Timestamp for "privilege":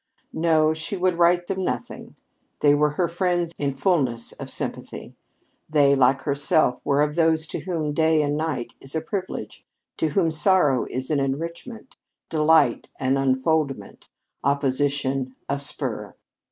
9.01-9.63